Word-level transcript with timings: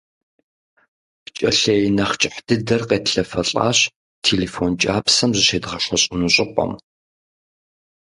ПкӀэлъей 1.23 1.83
нэхъ 1.95 2.15
кӀыхь 2.21 2.39
дыдэр 2.47 2.81
къетлъэфэлӀащ 2.89 3.79
телефон 4.25 4.71
кӀапсэм 4.81 5.31
зыщедгъэшэщӀыну 5.35 6.31
щӀыпӀэм. 6.33 6.71